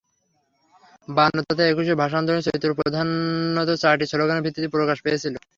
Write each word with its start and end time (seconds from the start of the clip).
বায়ান্ন 1.07 1.39
তথা 1.47 1.63
একুশের 1.67 1.99
ভাষা 2.01 2.17
আন্দোলনের 2.19 2.45
চরিত্র 2.47 2.77
প্রধানত 2.79 3.69
চারটি 3.81 4.05
স্লোগানের 4.07 4.43
ভিত্তিতে 4.45 4.73
প্রকাশ 4.75 4.97
পেয়েছিল। 5.05 5.35